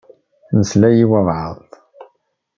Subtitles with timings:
[0.57, 1.57] Meslay i walebɛaḍ.